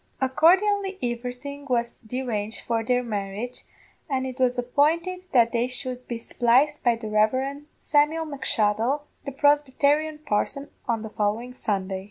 [0.19, 3.65] Accordianly everything was deranged for their marriage,
[4.09, 7.67] and it was appointed that they should be spliced by the Rev.
[7.81, 11.99] Samuel M'Shuttle, the Prosbytarian parson, on the following Sunday.